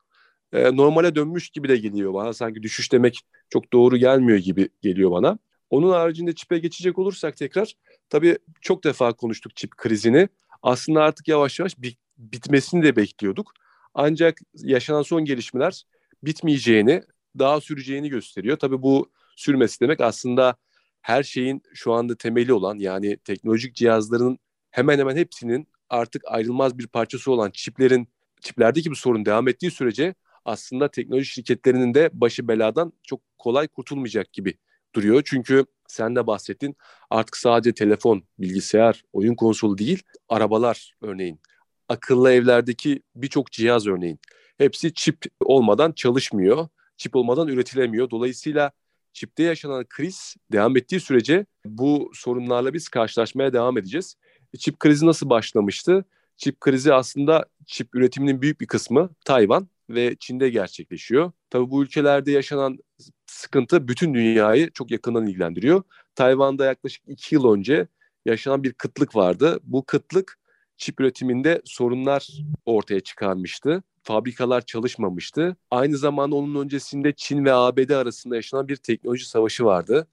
e, 0.52 0.76
normale 0.76 1.14
dönmüş 1.14 1.50
gibi 1.50 1.69
de 1.69 1.76
geliyor 1.76 2.14
bana. 2.14 2.33
Sanki 2.33 2.62
düşüş 2.62 2.92
demek 2.92 3.21
çok 3.50 3.73
doğru 3.73 3.97
gelmiyor 3.97 4.38
gibi 4.38 4.69
geliyor 4.83 5.11
bana. 5.11 5.38
Onun 5.71 5.90
haricinde 5.90 6.35
çipe 6.35 6.59
geçecek 6.59 6.99
olursak 6.99 7.37
tekrar, 7.37 7.75
tabii 8.09 8.38
çok 8.61 8.85
defa 8.85 9.12
konuştuk 9.12 9.57
çip 9.57 9.76
krizini. 9.76 10.28
Aslında 10.62 11.02
artık 11.02 11.28
yavaş 11.28 11.59
yavaş 11.59 11.76
bitmesini 12.19 12.83
de 12.83 12.97
bekliyorduk. 12.97 13.52
Ancak 13.95 14.38
yaşanan 14.54 15.02
son 15.02 15.25
gelişmeler 15.25 15.85
bitmeyeceğini, 16.23 17.02
daha 17.39 17.61
süreceğini 17.61 18.09
gösteriyor. 18.09 18.57
Tabii 18.57 18.83
bu 18.83 19.11
sürmesi 19.37 19.81
demek 19.81 20.01
aslında 20.01 20.57
her 21.03 21.23
şeyin 21.23 21.63
şu 21.75 21.93
anda 21.93 22.17
temeli 22.17 22.53
olan 22.53 22.79
yani 22.79 23.17
teknolojik 23.17 23.75
cihazların 23.75 24.39
hemen 24.71 24.99
hemen 24.99 25.17
hepsinin 25.17 25.69
artık 25.89 26.23
ayrılmaz 26.27 26.79
bir 26.79 26.87
parçası 26.87 27.33
olan 27.33 27.51
çiplerin 27.51 28.09
çiplerdeki 28.41 28.91
bu 28.91 28.97
sorun 28.97 29.27
devam 29.27 29.49
ettiği 29.49 29.71
sürece 29.71 30.15
aslında 30.45 30.91
teknoloji 30.91 31.27
şirketlerinin 31.27 31.95
de 31.95 32.11
başı 32.13 32.49
beladan 32.49 32.93
çok 33.03 33.21
kolay 33.39 33.69
kurtulmayacak 33.69 34.33
gibi 34.33 34.55
duruyor. 34.95 35.23
Çünkü 35.25 35.67
sen 35.89 36.17
de 36.17 36.27
bahsettin 36.27 36.77
artık 37.11 37.37
sadece 37.37 37.75
telefon, 37.75 38.23
bilgisayar, 38.39 39.05
oyun 39.13 39.35
konsolu 39.35 39.79
değil 39.79 40.03
arabalar 40.29 40.95
örneğin. 41.03 41.41
Akıllı 41.89 42.33
evlerdeki 42.33 43.03
birçok 43.17 43.53
cihaz 43.53 43.87
örneğin. 43.87 44.19
Hepsi 44.59 44.95
çip 44.95 45.25
olmadan 45.41 45.93
çalışmıyor. 45.93 46.69
Çip 47.00 47.16
olmadan 47.16 47.49
üretilemiyor. 47.49 48.11
Dolayısıyla 48.11 48.73
çipte 49.12 49.42
yaşanan 49.42 49.85
kriz 49.85 50.37
devam 50.52 50.76
ettiği 50.76 51.00
sürece 51.00 51.47
bu 51.64 52.11
sorunlarla 52.14 52.75
biz 52.75 52.88
karşılaşmaya 52.88 53.52
devam 53.52 53.78
edeceğiz. 53.78 54.16
Çip 54.59 54.80
krizi 54.80 55.07
nasıl 55.07 55.30
başlamıştı? 55.30 56.04
Çip 56.37 56.61
krizi 56.61 56.95
aslında 56.95 57.47
çip 57.66 57.95
üretiminin 57.95 58.42
büyük 58.42 58.61
bir 58.61 58.66
kısmı 58.66 59.11
Tayvan 59.25 59.69
ve 59.90 60.16
Çin'de 60.21 60.50
gerçekleşiyor. 60.50 61.33
Tabii 61.50 61.71
bu 61.71 61.83
ülkelerde 61.83 62.33
yaşanan 62.33 62.78
sıkıntı 63.26 63.88
bütün 63.88 64.14
dünyayı 64.14 64.71
çok 64.71 64.90
yakından 64.90 65.26
ilgilendiriyor. 65.26 65.83
Tayvan'da 66.14 66.64
yaklaşık 66.64 67.02
iki 67.07 67.35
yıl 67.35 67.54
önce 67.54 67.88
yaşanan 68.26 68.62
bir 68.62 68.73
kıtlık 68.73 69.16
vardı. 69.16 69.61
Bu 69.62 69.85
kıtlık 69.87 70.38
çip 70.76 71.00
üretiminde 71.00 71.62
sorunlar 71.64 72.28
ortaya 72.66 73.00
çıkarmıştı. 73.00 73.83
Fabrikalar 74.02 74.61
çalışmamıştı. 74.66 75.57
Aynı 75.71 75.97
zamanda 75.97 76.37
onun 76.37 76.64
öncesinde 76.64 77.12
Çin 77.16 77.45
ve 77.45 77.52
ABD 77.52 77.90
arasında 77.90 78.37
yaşanan 78.37 78.69
bir 78.69 78.76
teknoloji 78.76 79.28
savaşı 79.28 79.64
vardı. 79.64 80.09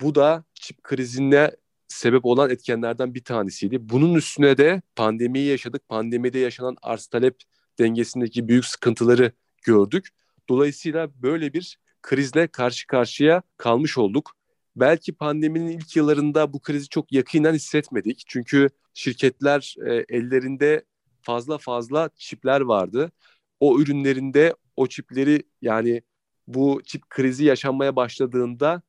Bu 0.00 0.14
da 0.14 0.44
çip 0.54 0.82
krizine 0.82 1.50
sebep 1.88 2.24
olan 2.24 2.50
etkenlerden 2.50 3.14
bir 3.14 3.24
tanesiydi. 3.24 3.88
Bunun 3.88 4.14
üstüne 4.14 4.56
de 4.56 4.82
pandemiyi 4.96 5.46
yaşadık. 5.46 5.88
Pandemide 5.88 6.38
yaşanan 6.38 6.76
arz 6.82 7.06
talep 7.06 7.36
dengesindeki 7.78 8.48
büyük 8.48 8.64
sıkıntıları 8.64 9.32
gördük. 9.62 10.08
Dolayısıyla 10.48 11.22
böyle 11.22 11.52
bir 11.52 11.78
krizle 12.02 12.46
karşı 12.46 12.86
karşıya 12.86 13.42
kalmış 13.56 13.98
olduk. 13.98 14.32
Belki 14.76 15.12
pandeminin 15.12 15.68
ilk 15.68 15.96
yıllarında 15.96 16.52
bu 16.52 16.60
krizi 16.60 16.88
çok 16.88 17.12
yakinen 17.12 17.54
hissetmedik. 17.54 18.22
Çünkü 18.26 18.70
şirketler 18.94 19.74
e, 19.86 20.04
ellerinde 20.08 20.84
fazla 21.22 21.58
fazla 21.58 22.10
çipler 22.16 22.60
vardı. 22.60 23.12
O 23.60 23.80
ürünlerinde 23.80 24.54
o 24.76 24.86
çipleri 24.86 25.42
yani 25.62 26.02
bu 26.46 26.82
çip 26.84 27.10
krizi 27.10 27.44
yaşanmaya 27.44 27.96
başladığında 27.96 28.82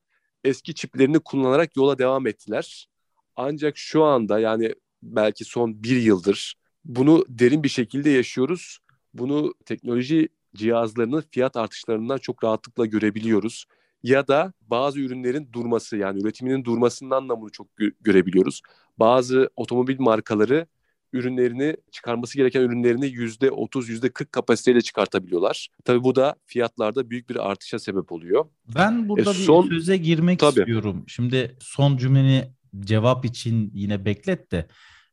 eski 0.44 0.74
çiplerini 0.74 1.18
kullanarak 1.18 1.76
yola 1.76 1.98
devam 1.98 2.26
ettiler. 2.26 2.88
Ancak 3.36 3.76
şu 3.76 4.04
anda 4.04 4.38
yani 4.38 4.74
belki 5.02 5.44
son 5.44 5.82
bir 5.82 5.96
yıldır 5.96 6.62
bunu 6.84 7.24
derin 7.28 7.62
bir 7.62 7.68
şekilde 7.68 8.10
yaşıyoruz. 8.10 8.78
Bunu 9.14 9.54
teknoloji 9.66 10.28
cihazlarının 10.54 11.24
fiyat 11.30 11.56
artışlarından 11.56 12.18
çok 12.18 12.44
rahatlıkla 12.44 12.86
görebiliyoruz. 12.86 13.64
Ya 14.02 14.28
da 14.28 14.52
bazı 14.60 15.00
ürünlerin 15.00 15.52
durması 15.52 15.96
yani 15.96 16.22
üretiminin 16.22 16.64
durmasından 16.64 17.28
da 17.28 17.40
bunu 17.40 17.50
çok 17.50 17.66
gö- 17.78 17.94
görebiliyoruz. 18.00 18.62
Bazı 18.98 19.50
otomobil 19.56 20.00
markaları 20.00 20.66
ürünlerini 21.12 21.76
çıkarması 21.90 22.36
gereken 22.36 22.60
ürünlerini 22.60 23.06
yüzde 23.06 23.50
otuz, 23.50 23.88
yüzde 23.88 24.12
kırk 24.12 24.32
kapasiteyle 24.32 24.80
çıkartabiliyorlar. 24.80 25.68
Tabii 25.84 26.04
bu 26.04 26.14
da 26.14 26.34
fiyatlarda 26.46 27.10
büyük 27.10 27.30
bir 27.30 27.50
artışa 27.50 27.78
sebep 27.78 28.12
oluyor. 28.12 28.44
Ben 28.74 29.08
burada 29.08 29.30
e, 29.30 29.34
son, 29.34 29.70
bir 29.70 29.74
söze 29.74 29.96
girmek 29.96 30.38
tabii. 30.38 30.60
istiyorum. 30.60 31.04
Şimdi 31.06 31.56
son 31.60 31.96
cümleni 31.96 32.52
cevap 32.80 33.24
için 33.24 33.70
yine 33.74 34.04
beklet 34.04 34.52
de 34.52 34.66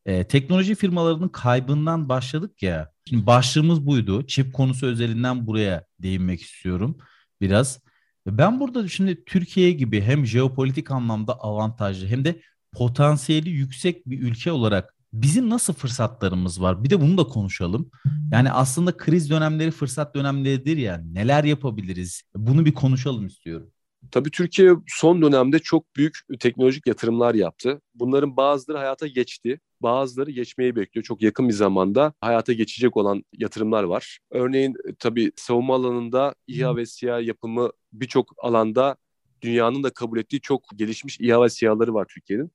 e, 0.06 0.24
teknoloji 0.24 0.76
firmalarının 0.76 1.30
kaybından 1.30 2.10
başladık 2.10 2.64
ya. 2.64 2.92
Şimdi 3.06 3.26
başlığımız 3.26 3.86
buydu. 3.86 4.28
Çip 4.28 4.54
konusu 4.54 4.86
özelinden 4.86 5.48
buraya 5.48 5.86
değinmek 6.00 6.42
istiyorum 6.42 6.98
biraz. 7.42 7.80
Ben 8.28 8.60
burada 8.60 8.88
şimdi 8.88 9.26
Türkiye 9.26 9.72
gibi 9.72 10.02
hem 10.02 10.26
jeopolitik 10.26 10.92
anlamda 10.92 11.34
avantajlı 11.34 12.08
hem 12.08 12.26
de 12.26 12.42
potansiyeli 12.72 13.50
yüksek 13.50 14.06
bir 14.06 14.22
ülke 14.22 14.52
olarak 14.52 14.96
bizim 15.14 15.50
nasıl 15.50 15.74
fırsatlarımız 15.74 16.62
var? 16.62 16.84
Bir 16.84 16.90
de 16.90 17.02
bunu 17.02 17.18
da 17.18 17.24
konuşalım. 17.24 17.92
Yani 18.32 18.52
aslında 18.52 18.98
kriz 18.98 19.30
dönemleri 19.30 19.72
fırsat 19.72 20.16
dönemleridir 20.16 20.78
ya. 20.78 21.04
Neler 21.12 21.44
yapabiliriz? 21.44 22.22
Bunu 22.36 22.66
bir 22.66 22.74
konuşalım 22.74 23.28
istiyorum. 23.28 23.72
Tabii 24.12 24.32
Türkiye 24.32 24.74
son 24.88 25.22
dönemde 25.22 25.60
çok 25.60 25.96
büyük 25.96 26.18
teknolojik 26.40 26.88
yatırımlar 26.88 27.36
yaptı. 27.36 27.82
Bunların 27.96 28.38
bazıları 28.38 28.78
hayata 28.78 29.08
geçti. 29.08 29.60
Bazıları 29.82 30.32
geçmeyi 30.32 30.76
bekliyor. 30.76 31.04
Çok 31.04 31.22
yakın 31.22 31.50
bir 31.50 31.54
zamanda 31.54 32.14
hayata 32.22 32.54
geçecek 32.54 32.98
olan 32.98 33.24
yatırımlar 33.38 33.84
var. 33.84 34.20
Örneğin 34.32 34.76
e, 34.90 34.96
tabii 35.00 35.32
savunma 35.36 35.76
alanında 35.76 36.36
İHA 36.48 36.76
ve 36.76 36.86
SİHA 36.86 37.20
yapımı 37.20 37.72
birçok 37.94 38.34
alanda 38.38 38.96
dünyanın 39.42 39.84
da 39.84 39.90
kabul 39.90 40.20
ettiği 40.20 40.42
çok 40.42 40.64
gelişmiş 40.76 41.20
İHA 41.20 41.44
ve 41.44 41.50
SİHA'ları 41.50 41.94
var 41.94 42.08
Türkiye'nin. 42.14 42.52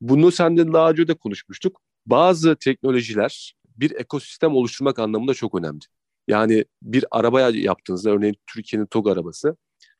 Bunu 0.00 0.30
senden 0.32 0.72
daha 0.72 0.90
önce 0.90 1.08
de 1.08 1.14
konuşmuştuk. 1.14 1.80
Bazı 2.06 2.56
teknolojiler 2.56 3.54
bir 3.76 3.90
ekosistem 3.90 4.54
oluşturmak 4.56 4.98
anlamında 4.98 5.34
çok 5.34 5.54
önemli. 5.58 5.80
Yani 6.28 6.64
bir 6.82 7.04
arabaya 7.10 7.50
yaptığınızda 7.50 8.10
örneğin 8.10 8.36
Türkiye'nin 8.46 8.86
TOG 8.86 9.08
arabası 9.08 9.56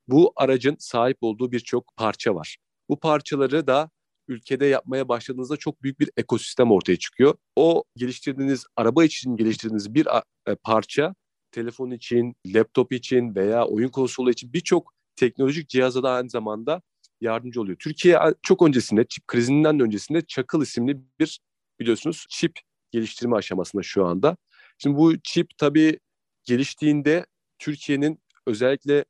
bu 0.08 0.32
aracın 0.36 0.76
sahip 0.78 1.18
olduğu 1.20 1.52
birçok 1.52 1.96
parça 1.96 2.34
var. 2.34 2.56
Bu 2.88 3.00
parçaları 3.00 3.66
da 3.66 3.90
ülkede 4.28 4.66
yapmaya 4.66 5.08
başladığınızda 5.08 5.56
çok 5.56 5.82
büyük 5.82 6.00
bir 6.00 6.10
ekosistem 6.16 6.70
ortaya 6.70 6.96
çıkıyor. 6.96 7.34
O 7.56 7.84
geliştirdiğiniz 7.96 8.66
araba 8.76 9.04
için 9.04 9.36
geliştirdiğiniz 9.36 9.94
bir 9.94 10.06
e, 10.46 10.54
parça 10.54 11.14
telefon 11.52 11.90
için, 11.90 12.34
laptop 12.46 12.92
için 12.92 13.34
veya 13.34 13.66
oyun 13.66 13.88
konsolu 13.88 14.30
için 14.30 14.52
birçok 14.52 14.92
teknolojik 15.16 15.68
cihaza 15.68 16.02
da 16.02 16.10
aynı 16.10 16.30
zamanda 16.30 16.82
yardımcı 17.20 17.60
oluyor. 17.60 17.76
Türkiye 17.78 18.18
çok 18.42 18.62
öncesinde, 18.62 19.04
çip 19.08 19.26
krizinden 19.26 19.80
öncesinde 19.80 20.22
Çakıl 20.26 20.62
isimli 20.62 21.00
bir 21.20 21.40
biliyorsunuz 21.80 22.26
çip 22.28 22.52
geliştirme 22.90 23.36
aşamasında 23.36 23.82
şu 23.82 24.06
anda. 24.06 24.36
Şimdi 24.78 24.96
bu 24.96 25.20
çip 25.20 25.58
tabii 25.58 25.98
geliştiğinde 26.44 27.26
Türkiye'nin 27.58 28.22
özellikle 28.46 29.04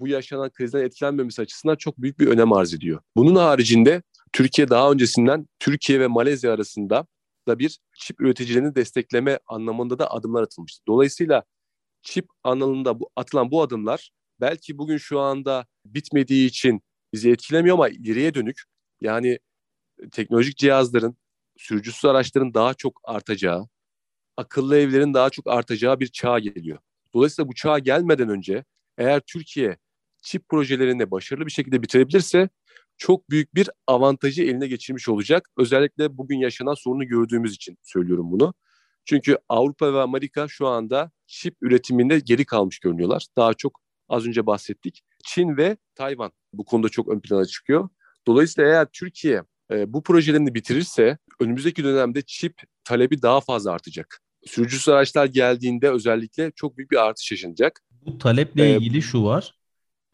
bu 0.00 0.08
yaşanan 0.08 0.50
krizden 0.50 0.84
etkilenmemesi 0.84 1.42
açısından 1.42 1.76
çok 1.76 1.98
büyük 1.98 2.20
bir 2.20 2.26
önem 2.26 2.52
arz 2.52 2.74
ediyor. 2.74 3.00
Bunun 3.16 3.36
haricinde 3.36 4.02
Türkiye 4.32 4.68
daha 4.68 4.92
öncesinden 4.92 5.48
Türkiye 5.58 6.00
ve 6.00 6.06
Malezya 6.06 6.52
arasında 6.52 7.06
da 7.48 7.58
bir 7.58 7.78
çip 7.98 8.20
üreticilerini 8.20 8.74
destekleme 8.74 9.38
anlamında 9.46 9.98
da 9.98 10.10
adımlar 10.10 10.42
atılmıştı. 10.42 10.82
Dolayısıyla 10.88 11.44
çip 12.02 12.28
anlamında 12.44 13.00
bu, 13.00 13.10
atılan 13.16 13.50
bu 13.50 13.62
adımlar 13.62 14.10
belki 14.40 14.78
bugün 14.78 14.96
şu 14.96 15.20
anda 15.20 15.66
bitmediği 15.86 16.48
için 16.48 16.82
bizi 17.12 17.30
etkilemiyor 17.30 17.74
ama 17.74 17.88
ileriye 17.88 18.34
dönük 18.34 18.62
yani 19.00 19.38
teknolojik 20.12 20.56
cihazların, 20.56 21.16
sürücüsüz 21.60 22.04
araçların 22.04 22.54
daha 22.54 22.74
çok 22.74 23.00
artacağı, 23.04 23.68
akıllı 24.36 24.78
evlerin 24.78 25.14
daha 25.14 25.30
çok 25.30 25.46
artacağı 25.46 26.00
bir 26.00 26.06
çağ 26.06 26.38
geliyor. 26.38 26.78
Dolayısıyla 27.14 27.48
bu 27.48 27.54
çağa 27.54 27.78
gelmeden 27.78 28.28
önce 28.28 28.64
eğer 28.98 29.20
Türkiye 29.20 29.78
çip 30.22 30.48
projelerini 30.48 31.10
başarılı 31.10 31.46
bir 31.46 31.50
şekilde 31.50 31.82
bitirebilirse 31.82 32.48
çok 32.96 33.30
büyük 33.30 33.54
bir 33.54 33.70
avantajı 33.86 34.42
eline 34.42 34.66
geçirmiş 34.66 35.08
olacak. 35.08 35.50
Özellikle 35.58 36.18
bugün 36.18 36.38
yaşanan 36.38 36.74
sorunu 36.74 37.06
gördüğümüz 37.06 37.54
için 37.54 37.78
söylüyorum 37.82 38.30
bunu. 38.30 38.54
Çünkü 39.04 39.38
Avrupa 39.48 39.94
ve 39.94 40.00
Amerika 40.00 40.48
şu 40.48 40.66
anda 40.66 41.10
çip 41.26 41.56
üretiminde 41.60 42.18
geri 42.18 42.44
kalmış 42.44 42.78
görünüyorlar. 42.78 43.26
Daha 43.36 43.54
çok 43.54 43.80
az 44.08 44.26
önce 44.26 44.46
bahsettik. 44.46 45.02
Çin 45.24 45.56
ve 45.56 45.76
Tayvan 45.94 46.32
bu 46.52 46.64
konuda 46.64 46.88
çok 46.88 47.08
ön 47.08 47.20
plana 47.20 47.44
çıkıyor. 47.44 47.88
Dolayısıyla 48.26 48.70
eğer 48.70 48.86
Türkiye 48.92 49.42
e, 49.70 49.92
bu 49.92 50.02
projelerini 50.02 50.54
bitirirse 50.54 51.18
önümüzdeki 51.40 51.84
dönemde 51.84 52.22
çip 52.22 52.54
talebi 52.84 53.22
daha 53.22 53.40
fazla 53.40 53.72
artacak. 53.72 54.20
Sürücüsüz 54.46 54.88
araçlar 54.88 55.26
geldiğinde 55.26 55.90
özellikle 55.90 56.50
çok 56.50 56.76
büyük 56.76 56.90
bir 56.90 56.96
artış 56.96 57.30
yaşanacak. 57.30 57.80
Bu 58.06 58.18
taleple 58.18 58.72
ee, 58.72 58.76
ilgili 58.76 59.02
şu 59.02 59.24
var. 59.24 59.54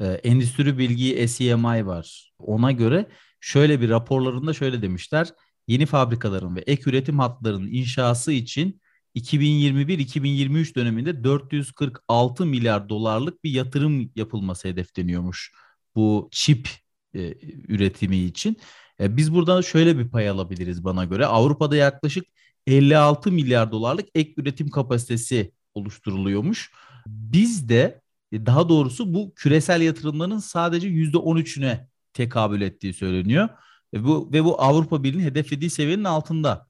Ee, 0.00 0.04
endüstri 0.04 0.78
bilgi 0.78 1.28
SEMI 1.28 1.86
var. 1.86 2.32
Ona 2.38 2.72
göre 2.72 3.06
şöyle 3.40 3.80
bir 3.80 3.88
raporlarında 3.88 4.52
şöyle 4.52 4.82
demişler. 4.82 5.28
Yeni 5.68 5.86
fabrikaların 5.86 6.56
ve 6.56 6.60
ek 6.60 6.90
üretim 6.90 7.18
hatlarının 7.18 7.68
inşası 7.68 8.32
için 8.32 8.80
2021-2023 9.16 10.75
döneminde 10.75 11.25
446 11.25 12.46
milyar 12.46 12.88
dolarlık 12.88 13.44
bir 13.44 13.50
yatırım 13.50 14.12
yapılması 14.16 14.68
hedefleniyormuş 14.68 15.52
bu 15.96 16.28
çip 16.32 16.68
e, 17.14 17.34
üretimi 17.68 18.16
için. 18.16 18.56
E, 19.00 19.16
biz 19.16 19.34
buradan 19.34 19.60
şöyle 19.60 19.98
bir 19.98 20.08
pay 20.08 20.28
alabiliriz 20.28 20.84
bana 20.84 21.04
göre. 21.04 21.26
Avrupa'da 21.26 21.76
yaklaşık 21.76 22.24
56 22.66 23.32
milyar 23.32 23.72
dolarlık 23.72 24.08
ek 24.14 24.34
üretim 24.36 24.70
kapasitesi 24.70 25.52
oluşturuluyormuş. 25.74 26.70
Biz 27.06 27.68
de 27.68 28.00
e, 28.32 28.46
daha 28.46 28.68
doğrusu 28.68 29.14
bu 29.14 29.32
küresel 29.34 29.80
yatırımların 29.80 30.38
sadece 30.38 30.88
%13'üne 30.88 31.86
tekabül 32.12 32.60
ettiği 32.60 32.94
söyleniyor. 32.94 33.48
Ve 33.94 34.04
bu, 34.04 34.30
ve 34.32 34.44
bu 34.44 34.62
Avrupa 34.62 35.02
Birliği'nin 35.02 35.24
hedeflediği 35.24 35.70
seviyenin 35.70 36.04
altında. 36.04 36.66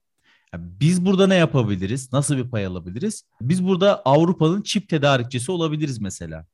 Yani 0.53 0.65
biz 0.79 1.05
burada 1.05 1.27
ne 1.27 1.35
yapabiliriz? 1.35 2.13
Nasıl 2.13 2.37
bir 2.37 2.49
pay 2.49 2.65
alabiliriz? 2.65 3.23
Biz 3.41 3.67
burada 3.67 4.01
Avrupa'nın 4.05 4.61
çip 4.61 4.89
tedarikçisi 4.89 5.51
olabiliriz 5.51 6.01
mesela. 6.01 6.45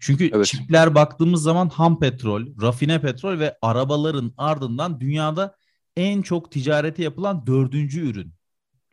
Çünkü 0.00 0.30
evet. 0.34 0.46
çipler 0.46 0.94
baktığımız 0.94 1.42
zaman 1.42 1.68
ham 1.68 1.98
petrol, 2.00 2.46
rafine 2.62 3.00
petrol 3.00 3.38
ve 3.38 3.58
arabaların 3.62 4.32
ardından 4.36 5.00
dünyada 5.00 5.56
en 5.96 6.22
çok 6.22 6.52
ticareti 6.52 7.02
yapılan 7.02 7.46
dördüncü 7.46 8.10
ürün. 8.10 8.34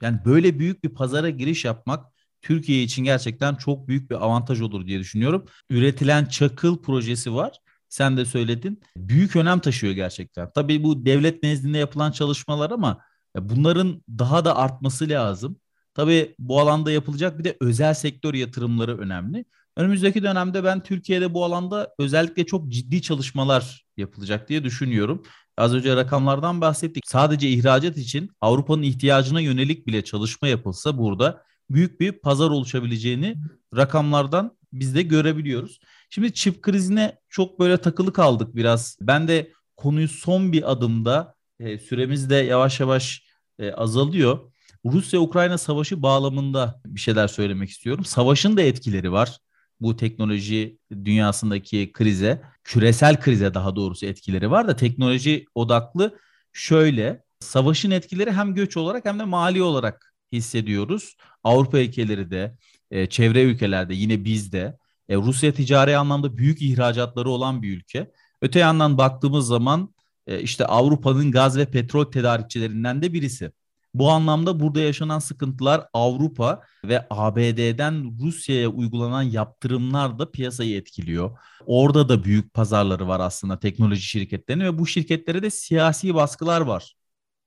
Yani 0.02 0.20
böyle 0.26 0.60
büyük 0.60 0.84
bir 0.84 0.90
pazara 0.90 1.30
giriş 1.30 1.66
yapmak 1.66 2.06
Türkiye 2.42 2.84
için 2.84 3.04
gerçekten 3.04 3.56
çok 3.56 3.88
büyük 3.88 4.12
bir 4.12 4.16
avantaj 4.16 4.62
olur 4.62 4.88
diye 4.88 5.00
düşünüyorum. 5.00 5.46
Üretilen 5.70 6.26
çakıl 6.26 6.82
projesi 6.82 7.34
var. 7.34 7.60
Sen 7.90 8.18
de 8.18 8.26
söyledin. 8.26 8.82
Büyük 8.98 9.36
önem 9.36 9.60
taşıyor 9.60 9.94
gerçekten. 9.94 10.52
Tabii 10.56 10.84
bu 10.84 11.06
devlet 11.06 11.44
nezdinde 11.44 11.78
yapılan 11.78 12.12
çalışmalar 12.12 12.72
ama 12.72 13.02
bunların 13.36 14.04
daha 14.10 14.46
da 14.46 14.58
artması 14.58 15.10
lazım. 15.10 15.60
Tabii 15.94 16.36
bu 16.40 16.60
alanda 16.60 16.92
yapılacak 16.92 17.40
bir 17.40 17.44
de 17.44 17.58
özel 17.62 17.94
sektör 17.94 18.34
yatırımları 18.34 18.98
önemli. 18.98 19.46
Önümüzdeki 19.78 20.24
dönemde 20.24 20.64
ben 20.64 20.84
Türkiye'de 20.84 21.34
bu 21.34 21.46
alanda 21.46 21.94
özellikle 22.00 22.46
çok 22.46 22.68
ciddi 22.70 23.02
çalışmalar 23.02 23.86
yapılacak 23.98 24.50
diye 24.50 24.64
düşünüyorum. 24.64 25.24
Az 25.58 25.74
önce 25.74 25.96
rakamlardan 25.96 26.62
bahsettik. 26.62 27.04
Sadece 27.08 27.50
ihracat 27.50 27.98
için 27.98 28.30
Avrupa'nın 28.42 28.82
ihtiyacına 28.82 29.42
yönelik 29.42 29.88
bile 29.88 30.04
çalışma 30.04 30.48
yapılsa 30.48 30.98
burada 30.98 31.44
büyük 31.70 32.00
bir 32.00 32.12
pazar 32.12 32.50
oluşabileceğini 32.50 33.36
rakamlardan 33.76 34.58
biz 34.74 34.96
de 34.96 35.02
görebiliyoruz. 35.02 35.80
Şimdi 36.10 36.34
çip 36.34 36.62
krizine 36.62 37.18
çok 37.30 37.60
böyle 37.60 37.78
takılı 37.78 38.14
kaldık 38.14 38.56
biraz. 38.56 38.98
Ben 39.02 39.28
de 39.28 39.52
konuyu 39.76 40.08
son 40.08 40.52
bir 40.52 40.72
adımda 40.72 41.36
e, 41.60 41.78
süremiz 41.78 42.30
de 42.30 42.36
yavaş 42.36 42.80
yavaş 42.80 43.24
e, 43.60 43.72
azalıyor. 43.72 44.52
Rusya-Ukrayna 44.86 45.58
savaşı 45.58 46.02
bağlamında 46.02 46.82
bir 46.86 47.00
şeyler 47.00 47.28
söylemek 47.28 47.70
istiyorum. 47.70 48.06
Savaşın 48.06 48.58
da 48.58 48.62
etkileri 48.62 49.12
var 49.12 49.38
bu 49.80 49.96
teknoloji 49.96 50.78
dünyasındaki 50.92 51.92
krize, 51.94 52.42
küresel 52.64 53.20
krize 53.22 53.54
daha 53.54 53.76
doğrusu 53.76 54.06
etkileri 54.06 54.52
var 54.52 54.68
da 54.68 54.76
teknoloji 54.76 55.46
odaklı 55.56 56.20
şöyle 56.54 57.24
savaşın 57.40 57.92
etkileri 57.92 58.32
hem 58.32 58.56
göç 58.56 58.78
olarak 58.78 59.06
hem 59.06 59.20
de 59.20 59.24
mali 59.24 59.64
olarak 59.64 60.14
hissediyoruz. 60.32 61.16
Avrupa 61.44 61.80
ülkeleri 61.80 62.32
de, 62.32 62.58
e, 62.92 63.10
çevre 63.10 63.44
ülkelerde 63.44 63.94
yine 63.94 64.26
bizde. 64.26 64.78
E, 65.10 65.16
Rusya 65.16 65.54
ticari 65.54 65.98
anlamda 65.98 66.38
büyük 66.38 66.62
ihracatları 66.62 67.30
olan 67.30 67.62
bir 67.62 67.78
ülke. 67.78 68.12
Öte 68.42 68.60
yandan 68.60 68.98
baktığımız 68.98 69.48
zaman 69.48 69.94
e, 70.28 70.42
işte 70.42 70.66
Avrupa'nın 70.66 71.32
gaz 71.32 71.58
ve 71.58 71.66
petrol 71.66 72.06
tedarikçilerinden 72.06 73.02
de 73.02 73.14
birisi. 73.14 73.52
Bu 74.00 74.10
anlamda 74.10 74.60
burada 74.60 74.80
yaşanan 74.80 75.20
sıkıntılar 75.20 75.88
Avrupa 75.94 76.62
ve 76.86 77.08
ABD'den 77.10 78.20
Rusya'ya 78.22 78.70
uygulanan 78.70 79.22
yaptırımlar 79.22 80.20
da 80.20 80.32
piyasayı 80.32 80.78
etkiliyor. 80.78 81.38
Orada 81.66 82.10
da 82.10 82.24
büyük 82.24 82.54
pazarları 82.54 83.08
var 83.08 83.20
aslında 83.20 83.60
teknoloji 83.60 84.02
şirketlerinin 84.02 84.66
ve 84.66 84.78
bu 84.78 84.88
şirketlere 84.88 85.44
de 85.44 85.50
siyasi 85.50 86.16
baskılar 86.16 86.62
var 86.62 86.98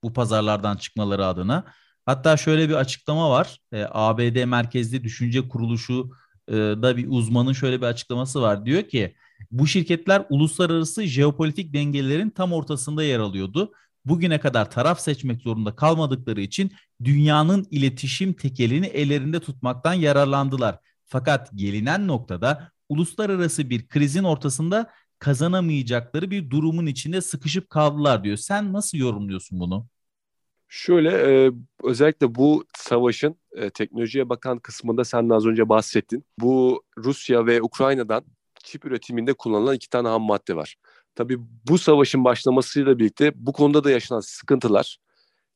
bu 0.03 0.13
pazarlardan 0.13 0.77
çıkmaları 0.77 1.25
adına. 1.25 1.65
Hatta 2.05 2.37
şöyle 2.37 2.69
bir 2.69 2.73
açıklama 2.73 3.29
var. 3.29 3.59
E, 3.71 3.85
ABD 3.91 4.45
merkezli 4.45 5.03
düşünce 5.03 5.47
kuruluşu 5.47 6.11
e, 6.47 6.53
da 6.53 6.97
bir 6.97 7.07
uzmanın 7.09 7.53
şöyle 7.53 7.81
bir 7.81 7.85
açıklaması 7.85 8.41
var. 8.41 8.65
Diyor 8.65 8.83
ki 8.83 9.15
bu 9.51 9.67
şirketler 9.67 10.25
uluslararası 10.29 11.03
jeopolitik 11.03 11.73
dengelerin 11.73 12.29
tam 12.29 12.53
ortasında 12.53 13.03
yer 13.03 13.19
alıyordu 13.19 13.71
bugüne 14.05 14.39
kadar 14.39 14.71
taraf 14.71 14.99
seçmek 14.99 15.41
zorunda 15.41 15.75
kalmadıkları 15.75 16.41
için 16.41 16.71
dünyanın 17.03 17.67
iletişim 17.71 18.33
tekelini 18.33 18.85
ellerinde 18.85 19.39
tutmaktan 19.39 19.93
yararlandılar. 19.93 20.79
Fakat 21.05 21.49
gelinen 21.55 22.07
noktada 22.07 22.71
uluslararası 22.89 23.69
bir 23.69 23.87
krizin 23.87 24.23
ortasında 24.23 24.91
kazanamayacakları 25.19 26.31
bir 26.31 26.49
durumun 26.49 26.85
içinde 26.85 27.21
sıkışıp 27.21 27.69
kaldılar 27.69 28.23
diyor. 28.23 28.37
Sen 28.37 28.73
nasıl 28.73 28.97
yorumluyorsun 28.97 29.59
bunu? 29.59 29.87
Şöyle 30.67 31.09
e, 31.09 31.51
özellikle 31.83 32.35
bu 32.35 32.65
savaşın 32.77 33.35
e, 33.51 33.69
teknolojiye 33.69 34.29
bakan 34.29 34.59
kısmında 34.59 35.05
sen 35.05 35.29
az 35.29 35.45
önce 35.45 35.69
bahsettin. 35.69 36.25
Bu 36.39 36.83
Rusya 36.97 37.45
ve 37.45 37.61
Ukrayna'dan 37.61 38.23
çip 38.63 38.85
üretiminde 38.85 39.33
kullanılan 39.33 39.75
iki 39.75 39.89
tane 39.89 40.07
ham 40.07 40.21
madde 40.21 40.55
var. 40.55 40.75
Tabii 41.15 41.37
bu 41.69 41.77
savaşın 41.77 42.23
başlamasıyla 42.23 42.99
birlikte 42.99 43.31
bu 43.35 43.53
konuda 43.53 43.83
da 43.83 43.91
yaşanan 43.91 44.19
sıkıntılar 44.19 44.97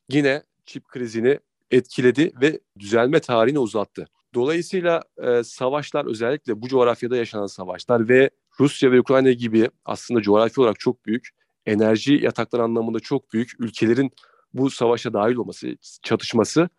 yine 0.10 0.44
çip 0.66 0.88
krizini 0.88 1.40
etkiledi 1.72 2.32
ve 2.42 2.60
düzelme 2.80 3.20
tarihini 3.20 3.60
uzattı. 3.60 4.08
Dolayısıyla 4.34 5.02
e, 5.24 5.44
savaşlar 5.44 6.06
özellikle 6.06 6.62
bu 6.62 6.68
coğrafyada 6.68 7.18
yaşanan 7.18 7.48
savaşlar 7.48 8.10
ve 8.10 8.30
Rusya 8.60 8.92
ve 8.92 9.00
Ukrayna 9.00 9.32
gibi 9.32 9.70
aslında 9.86 10.22
coğrafi 10.22 10.62
olarak 10.62 10.80
çok 10.80 11.06
büyük, 11.06 11.30
enerji 11.66 12.14
yatakları 12.14 12.64
anlamında 12.64 13.00
çok 13.00 13.34
büyük 13.34 13.52
ülkelerin 13.60 14.12
bu 14.54 14.70
savaşa 14.70 15.14
dahil 15.14 15.36
olması, 15.36 15.78
çatışması 16.04 16.70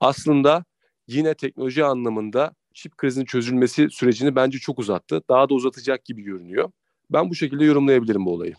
aslında 0.00 0.64
yine 1.06 1.34
teknoloji 1.34 1.84
anlamında 1.84 2.54
çip 2.74 2.96
krizinin 2.96 3.24
çözülmesi 3.24 3.90
sürecini 3.90 4.36
bence 4.36 4.58
çok 4.58 4.78
uzattı. 4.78 5.22
Daha 5.28 5.48
da 5.48 5.54
uzatacak 5.54 6.04
gibi 6.04 6.22
görünüyor. 6.22 6.70
Ben 7.14 7.30
bu 7.30 7.34
şekilde 7.34 7.64
yorumlayabilirim 7.64 8.26
bu 8.26 8.32
olayı. 8.32 8.54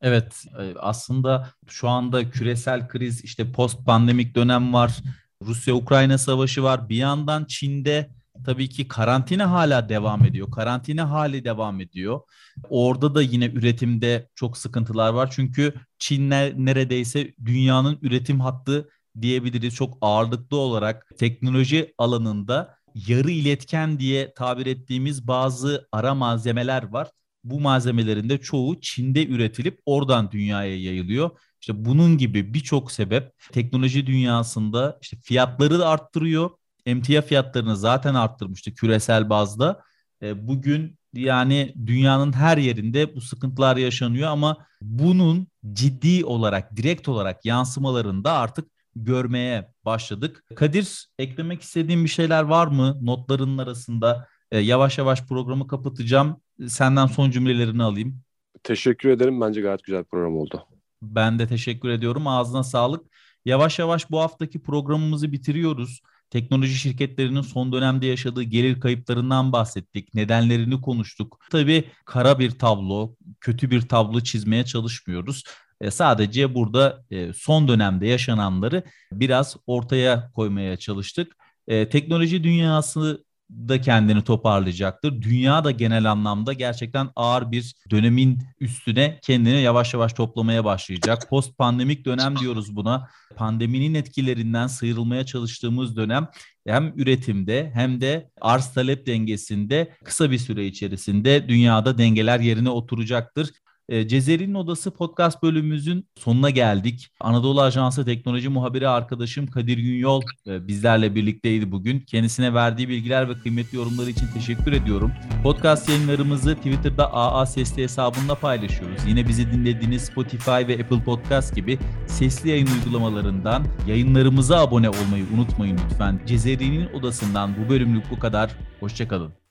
Evet 0.00 0.44
e, 0.60 0.74
aslında 0.78 1.50
şu 1.68 1.88
anda 1.88 2.30
küresel 2.30 2.88
kriz 2.88 3.24
işte 3.24 3.52
post 3.52 3.86
pandemik 3.86 4.34
dönem 4.34 4.72
var. 4.72 4.98
Rusya-Ukrayna 5.42 6.18
savaşı 6.18 6.62
var. 6.62 6.88
Bir 6.88 6.96
yandan 6.96 7.44
Çin'de 7.44 8.10
tabii 8.44 8.68
ki 8.68 8.88
karantina 8.88 9.50
hala 9.50 9.88
devam 9.88 10.24
ediyor. 10.24 10.50
Karantina 10.50 11.10
hali 11.10 11.44
devam 11.44 11.80
ediyor. 11.80 12.20
Orada 12.68 13.14
da 13.14 13.22
yine 13.22 13.46
üretimde 13.46 14.28
çok 14.34 14.58
sıkıntılar 14.58 15.12
var. 15.12 15.30
Çünkü 15.32 15.74
Çin 15.98 16.30
neredeyse 16.30 17.34
dünyanın 17.44 17.98
üretim 18.02 18.40
hattı 18.40 18.88
diyebiliriz. 19.20 19.74
Çok 19.74 19.98
ağırlıklı 20.00 20.56
olarak 20.56 21.06
teknoloji 21.18 21.94
alanında 21.98 22.78
yarı 22.94 23.30
iletken 23.30 23.98
diye 23.98 24.34
tabir 24.34 24.66
ettiğimiz 24.66 25.28
bazı 25.28 25.88
ara 25.92 26.14
malzemeler 26.14 26.82
var 26.92 27.08
bu 27.50 27.60
malzemelerin 27.60 28.28
de 28.28 28.38
çoğu 28.38 28.80
Çin'de 28.80 29.26
üretilip 29.26 29.80
oradan 29.86 30.30
dünyaya 30.30 30.76
yayılıyor. 30.82 31.30
İşte 31.60 31.84
bunun 31.84 32.18
gibi 32.18 32.54
birçok 32.54 32.92
sebep 32.92 33.32
teknoloji 33.52 34.06
dünyasında 34.06 34.98
işte 35.02 35.16
fiyatları 35.22 35.78
da 35.78 35.88
arttırıyor. 35.88 36.50
Emtia 36.86 37.22
fiyatlarını 37.22 37.76
zaten 37.76 38.14
arttırmıştı 38.14 38.74
küresel 38.74 39.30
bazda. 39.30 39.82
E, 40.22 40.48
bugün 40.48 40.98
yani 41.14 41.74
dünyanın 41.86 42.32
her 42.32 42.58
yerinde 42.58 43.16
bu 43.16 43.20
sıkıntılar 43.20 43.76
yaşanıyor 43.76 44.28
ama 44.28 44.56
bunun 44.80 45.46
ciddi 45.72 46.24
olarak, 46.24 46.76
direkt 46.76 47.08
olarak 47.08 47.44
yansımalarını 47.44 48.24
da 48.24 48.32
artık 48.32 48.70
görmeye 48.96 49.72
başladık. 49.84 50.44
Kadir 50.56 51.08
eklemek 51.18 51.62
istediğin 51.62 52.04
bir 52.04 52.08
şeyler 52.08 52.42
var 52.42 52.66
mı 52.66 52.98
notların 53.02 53.58
arasında? 53.58 54.28
E, 54.52 54.58
yavaş 54.58 54.98
yavaş 54.98 55.22
programı 55.22 55.66
kapatacağım. 55.66 56.40
Senden 56.66 57.06
son 57.06 57.30
cümlelerini 57.30 57.82
alayım. 57.82 58.20
Teşekkür 58.62 59.08
ederim. 59.08 59.40
Bence 59.40 59.60
gayet 59.60 59.84
güzel 59.84 60.00
bir 60.00 60.08
program 60.08 60.36
oldu. 60.36 60.64
Ben 61.02 61.38
de 61.38 61.46
teşekkür 61.46 61.88
ediyorum. 61.88 62.26
Ağzına 62.26 62.62
sağlık. 62.62 63.06
Yavaş 63.44 63.78
yavaş 63.78 64.10
bu 64.10 64.20
haftaki 64.20 64.62
programımızı 64.62 65.32
bitiriyoruz. 65.32 66.00
Teknoloji 66.30 66.74
şirketlerinin 66.74 67.40
son 67.40 67.72
dönemde 67.72 68.06
yaşadığı 68.06 68.42
gelir 68.42 68.80
kayıplarından 68.80 69.52
bahsettik. 69.52 70.14
Nedenlerini 70.14 70.80
konuştuk. 70.80 71.38
Tabii 71.50 71.84
kara 72.04 72.38
bir 72.38 72.50
tablo, 72.50 73.14
kötü 73.40 73.70
bir 73.70 73.80
tablo 73.80 74.20
çizmeye 74.20 74.64
çalışmıyoruz. 74.64 75.44
E, 75.80 75.90
sadece 75.90 76.54
burada 76.54 77.04
e, 77.10 77.32
son 77.32 77.68
dönemde 77.68 78.06
yaşananları 78.06 78.82
biraz 79.12 79.56
ortaya 79.66 80.30
koymaya 80.34 80.76
çalıştık. 80.76 81.36
E, 81.68 81.88
teknoloji 81.88 82.44
dünyası 82.44 83.24
da 83.50 83.80
kendini 83.80 84.24
toparlayacaktır. 84.24 85.22
Dünya 85.22 85.64
da 85.64 85.70
genel 85.70 86.10
anlamda 86.10 86.52
gerçekten 86.52 87.08
ağır 87.16 87.52
bir 87.52 87.74
dönemin 87.90 88.42
üstüne 88.60 89.18
kendini 89.22 89.60
yavaş 89.60 89.94
yavaş 89.94 90.12
toplamaya 90.12 90.64
başlayacak. 90.64 91.28
Post 91.30 91.58
pandemik 91.58 92.04
dönem 92.04 92.36
diyoruz 92.36 92.76
buna. 92.76 93.08
Pandeminin 93.36 93.94
etkilerinden 93.94 94.66
sıyrılmaya 94.66 95.26
çalıştığımız 95.26 95.96
dönem 95.96 96.28
hem 96.66 96.92
üretimde 96.96 97.70
hem 97.74 98.00
de 98.00 98.30
arz 98.40 98.72
talep 98.74 99.06
dengesinde 99.06 99.92
kısa 100.04 100.30
bir 100.30 100.38
süre 100.38 100.66
içerisinde 100.66 101.48
dünyada 101.48 101.98
dengeler 101.98 102.40
yerine 102.40 102.70
oturacaktır. 102.70 103.50
E, 103.88 104.08
Cezeri'nin 104.08 104.54
Odası 104.54 104.90
podcast 104.90 105.42
bölümümüzün 105.42 106.06
sonuna 106.18 106.50
geldik. 106.50 107.08
Anadolu 107.20 107.62
Ajansı 107.62 108.04
teknoloji 108.04 108.48
muhabiri 108.48 108.88
arkadaşım 108.88 109.46
Kadir 109.46 109.78
Günyol 109.78 110.22
e, 110.46 110.68
bizlerle 110.68 111.14
birlikteydi 111.14 111.72
bugün. 111.72 112.00
Kendisine 112.00 112.54
verdiği 112.54 112.88
bilgiler 112.88 113.28
ve 113.28 113.38
kıymetli 113.38 113.76
yorumları 113.76 114.10
için 114.10 114.26
teşekkür 114.34 114.72
ediyorum. 114.72 115.12
Podcast 115.42 115.88
yayınlarımızı 115.88 116.54
Twitter'da 116.56 117.12
AA 117.12 117.46
Sesli 117.46 117.82
hesabında 117.82 118.34
paylaşıyoruz. 118.34 119.02
Yine 119.06 119.28
bizi 119.28 119.52
dinlediğiniz 119.52 120.02
Spotify 120.02 120.50
ve 120.50 120.78
Apple 120.82 121.04
Podcast 121.04 121.54
gibi 121.54 121.78
sesli 122.06 122.50
yayın 122.50 122.66
uygulamalarından 122.66 123.66
yayınlarımıza 123.86 124.58
abone 124.58 124.88
olmayı 124.88 125.24
unutmayın 125.34 125.80
lütfen. 125.84 126.20
Cezeri'nin 126.26 126.92
Odası'ndan 126.92 127.54
bu 127.56 127.68
bölümlük 127.68 128.10
bu 128.10 128.18
kadar. 128.18 128.50
Hoşçakalın. 128.80 129.47